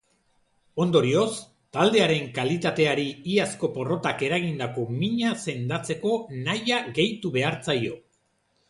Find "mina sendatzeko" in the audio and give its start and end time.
4.97-6.19